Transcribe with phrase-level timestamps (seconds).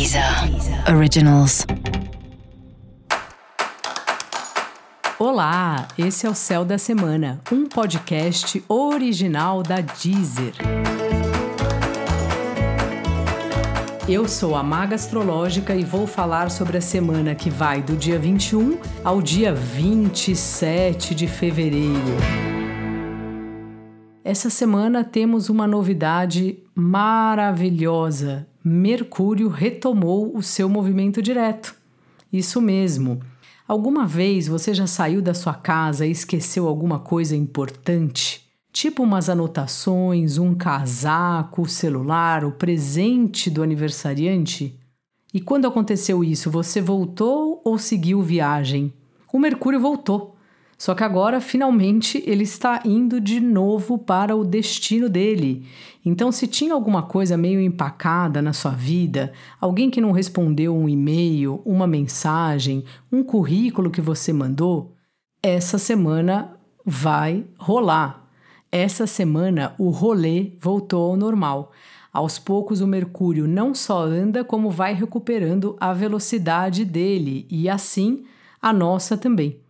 [0.00, 0.24] Deezer
[0.96, 1.66] Originals.
[5.18, 10.54] Olá, esse é o Céu da Semana, um podcast original da Deezer.
[14.08, 18.18] Eu sou a Maga Astrológica e vou falar sobre a semana que vai do dia
[18.18, 22.16] 21 ao dia 27 de fevereiro.
[24.24, 28.49] Essa semana temos uma novidade maravilhosa.
[28.62, 31.74] Mercúrio retomou o seu movimento direto.
[32.30, 33.20] Isso mesmo.
[33.66, 38.46] Alguma vez você já saiu da sua casa e esqueceu alguma coisa importante?
[38.72, 44.78] Tipo umas anotações, um casaco, o celular, o presente do aniversariante?
[45.32, 48.92] E quando aconteceu isso, você voltou ou seguiu viagem?
[49.32, 50.36] O Mercúrio voltou.
[50.80, 55.66] Só que agora, finalmente, ele está indo de novo para o destino dele.
[56.02, 59.30] Então, se tinha alguma coisa meio empacada na sua vida,
[59.60, 62.82] alguém que não respondeu um e-mail, uma mensagem,
[63.12, 64.94] um currículo que você mandou,
[65.42, 68.26] essa semana vai rolar.
[68.72, 71.72] Essa semana o rolê voltou ao normal.
[72.10, 78.24] Aos poucos, o Mercúrio não só anda, como vai recuperando a velocidade dele e assim
[78.62, 79.60] a nossa também.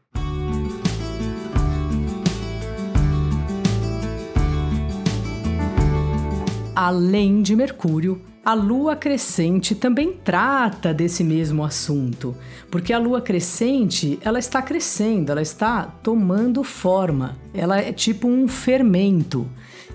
[6.82, 12.34] Além de Mercúrio, a lua crescente também trata desse mesmo assunto,
[12.70, 17.36] porque a lua crescente, ela está crescendo, ela está tomando forma.
[17.52, 19.46] Ela é tipo um fermento.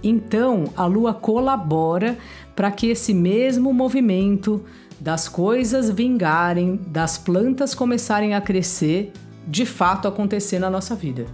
[0.03, 2.19] Então, a lua colabora
[2.55, 4.63] para que esse mesmo movimento
[4.99, 9.11] das coisas vingarem, das plantas começarem a crescer,
[9.47, 11.25] de fato acontecer na nossa vida.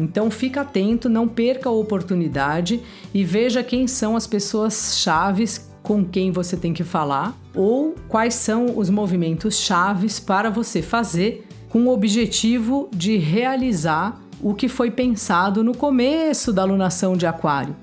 [0.00, 2.80] Então fica atento, não perca a oportunidade
[3.12, 8.34] e veja quem são as pessoas chaves com quem você tem que falar ou quais
[8.34, 14.90] são os movimentos chaves para você fazer com o objetivo de realizar o que foi
[14.90, 17.76] pensado no começo da alunação de Aquário.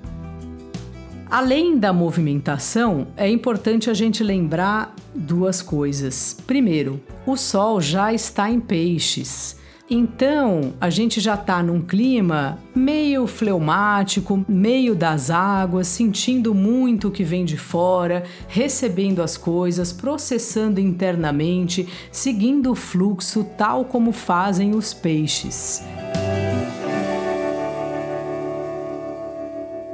[1.30, 6.36] Além da movimentação, é importante a gente lembrar duas coisas.
[6.46, 9.58] Primeiro, o Sol já está em Peixes.
[9.90, 17.10] Então, a gente já está num clima meio fleumático, meio das águas, sentindo muito o
[17.10, 24.74] que vem de fora, recebendo as coisas, processando internamente, seguindo o fluxo tal como fazem
[24.74, 25.82] os peixes.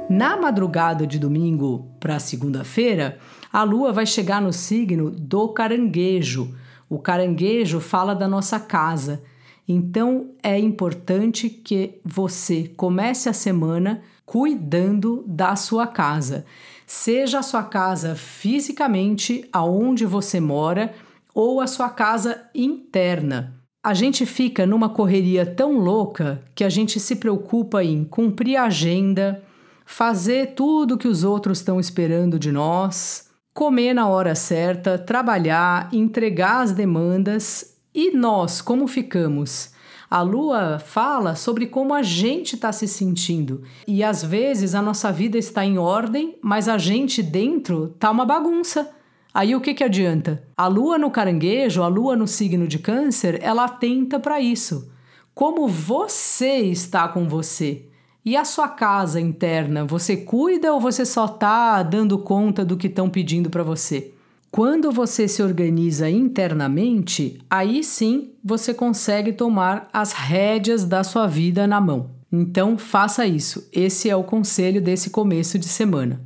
[0.09, 3.17] Na madrugada de domingo para segunda-feira,
[3.51, 6.53] a lua vai chegar no signo do caranguejo.
[6.89, 9.23] O caranguejo fala da nossa casa
[9.67, 16.45] então é importante que você comece a semana cuidando da sua casa.
[16.85, 20.93] Seja a sua casa fisicamente aonde você mora
[21.33, 23.55] ou a sua casa interna.
[23.83, 28.65] A gente fica numa correria tão louca que a gente se preocupa em cumprir a
[28.65, 29.43] agenda,
[29.85, 36.61] fazer tudo que os outros estão esperando de nós, comer na hora certa, trabalhar, entregar
[36.61, 39.73] as demandas e nós, como ficamos?
[40.09, 43.63] A lua fala sobre como a gente está se sentindo.
[43.87, 48.25] E às vezes a nossa vida está em ordem, mas a gente dentro tá uma
[48.25, 48.91] bagunça.
[49.33, 50.43] Aí o que, que adianta?
[50.57, 54.91] A lua no caranguejo, a lua no signo de câncer, ela atenta para isso.
[55.33, 57.85] Como você está com você?
[58.25, 62.87] E a sua casa interna, você cuida ou você só está dando conta do que
[62.87, 64.14] estão pedindo para você?
[64.55, 71.67] Quando você se organiza internamente, aí sim você consegue tomar as rédeas da sua vida
[71.67, 72.11] na mão.
[72.31, 73.67] Então faça isso.
[73.73, 76.21] Esse é o conselho desse começo de semana.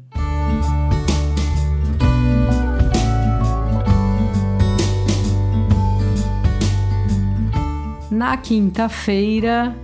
[8.11, 9.75] Na quinta-feira,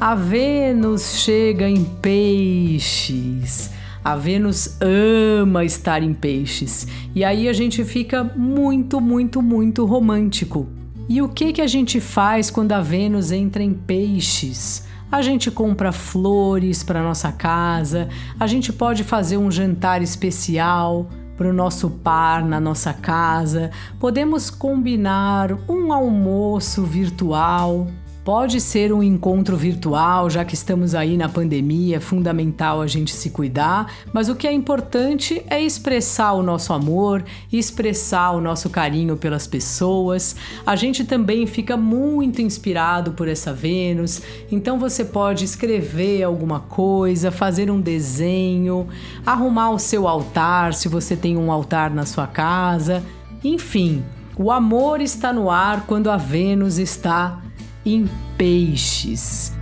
[0.00, 3.70] a Vênus chega em Peixes.
[4.06, 6.86] A Vênus ama estar em peixes.
[7.12, 10.68] E aí a gente fica muito, muito, muito romântico.
[11.08, 14.86] E o que que a gente faz quando a Vênus entra em peixes?
[15.10, 18.08] A gente compra flores para nossa casa,
[18.38, 24.50] a gente pode fazer um jantar especial para o nosso par na nossa casa, podemos
[24.50, 27.88] combinar um almoço virtual,
[28.26, 33.14] Pode ser um encontro virtual, já que estamos aí na pandemia, é fundamental a gente
[33.14, 38.68] se cuidar, mas o que é importante é expressar o nosso amor, expressar o nosso
[38.68, 40.34] carinho pelas pessoas.
[40.66, 44.20] A gente também fica muito inspirado por essa Vênus,
[44.50, 48.88] então você pode escrever alguma coisa, fazer um desenho,
[49.24, 53.04] arrumar o seu altar, se você tem um altar na sua casa
[53.44, 54.02] Enfim,
[54.36, 57.45] o amor está no ar quando a Vênus está
[57.86, 59.54] em Peixes.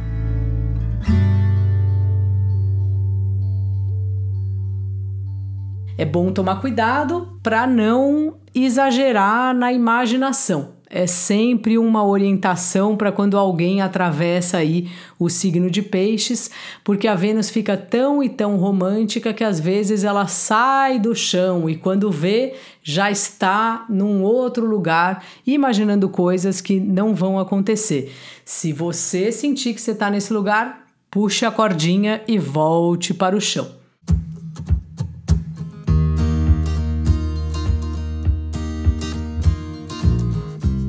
[5.96, 10.73] É bom tomar cuidado para não exagerar na imaginação.
[10.90, 14.88] É sempre uma orientação para quando alguém atravessa aí
[15.18, 16.50] o signo de peixes,
[16.84, 21.68] porque a Vênus fica tão e tão romântica que às vezes ela sai do chão
[21.68, 28.14] e quando vê já está num outro lugar, imaginando coisas que não vão acontecer.
[28.44, 33.40] Se você sentir que você está nesse lugar, puxe a cordinha e volte para o
[33.40, 33.83] chão.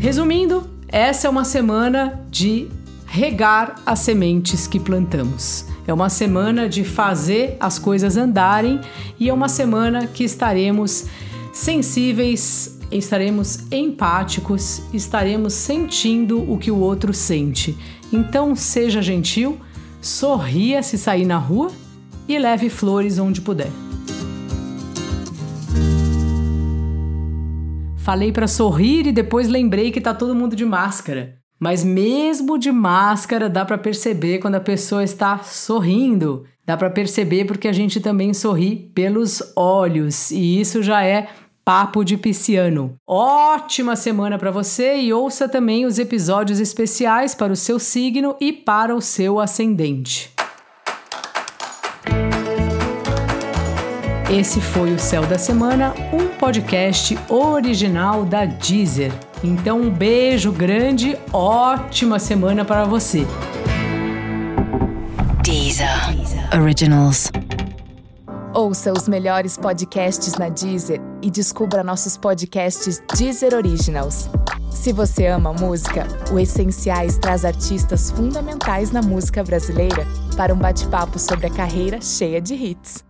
[0.06, 2.68] Resumindo, essa é uma semana de
[3.07, 5.66] regar as sementes que plantamos.
[5.88, 8.80] É uma semana de fazer as coisas andarem
[9.19, 11.06] e é uma semana que estaremos
[11.52, 17.75] sensíveis, estaremos empáticos, estaremos sentindo o que o outro sente.
[18.13, 19.57] Então, seja gentil,
[20.00, 21.72] sorria se sair na rua
[22.28, 23.72] e leve flores onde puder.
[28.06, 31.40] Falei para sorrir e depois lembrei que tá todo mundo de máscara.
[31.60, 36.46] Mas mesmo de máscara dá para perceber quando a pessoa está sorrindo.
[36.63, 41.30] Dá para perceber porque a gente também sorri pelos olhos e isso já é
[41.63, 42.94] papo de pisciano.
[43.07, 48.54] Ótima semana para você e ouça também os episódios especiais para o seu signo e
[48.54, 50.35] para o seu ascendente.
[54.30, 59.13] Esse foi o Céu da Semana, um podcast original da Deezer.
[59.44, 63.24] Então, um beijo grande, ótima semana para você.
[65.44, 65.88] Deezer.
[66.60, 67.31] Originals.
[68.51, 74.28] Ouça os melhores podcasts na Deezer e descubra nossos podcasts Deezer Originals.
[74.71, 80.04] Se você ama música, o Essenciais traz artistas fundamentais na música brasileira
[80.36, 83.06] para um bate-papo sobre a carreira cheia de hits.